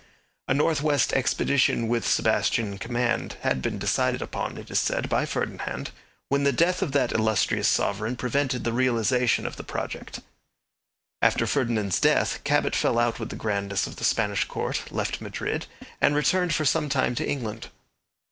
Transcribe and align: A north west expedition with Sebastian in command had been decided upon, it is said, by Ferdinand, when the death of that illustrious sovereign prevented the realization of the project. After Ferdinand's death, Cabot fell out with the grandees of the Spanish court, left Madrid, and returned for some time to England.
A 0.47 0.55
north 0.55 0.81
west 0.81 1.13
expedition 1.13 1.87
with 1.87 2.07
Sebastian 2.07 2.71
in 2.71 2.77
command 2.79 3.37
had 3.41 3.61
been 3.61 3.77
decided 3.77 4.19
upon, 4.19 4.57
it 4.57 4.71
is 4.71 4.79
said, 4.79 5.07
by 5.07 5.27
Ferdinand, 5.27 5.91
when 6.27 6.43
the 6.43 6.51
death 6.51 6.81
of 6.81 6.91
that 6.93 7.11
illustrious 7.11 7.67
sovereign 7.67 8.15
prevented 8.15 8.63
the 8.63 8.73
realization 8.73 9.45
of 9.45 9.57
the 9.57 9.63
project. 9.63 10.21
After 11.21 11.45
Ferdinand's 11.45 11.99
death, 11.99 12.43
Cabot 12.43 12.75
fell 12.75 12.97
out 12.97 13.19
with 13.19 13.29
the 13.29 13.35
grandees 13.35 13.85
of 13.85 13.97
the 13.97 14.03
Spanish 14.03 14.45
court, 14.45 14.91
left 14.91 15.21
Madrid, 15.21 15.67
and 16.01 16.15
returned 16.15 16.55
for 16.55 16.65
some 16.65 16.89
time 16.89 17.13
to 17.13 17.29
England. 17.29 17.67